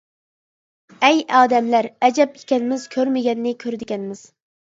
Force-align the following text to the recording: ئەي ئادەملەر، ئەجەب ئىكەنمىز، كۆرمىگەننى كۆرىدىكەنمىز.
ئەي 1.09 1.19
ئادەملەر، 1.39 1.89
ئەجەب 2.07 2.41
ئىكەنمىز، 2.41 2.87
كۆرمىگەننى 2.97 3.55
كۆرىدىكەنمىز. 3.65 4.27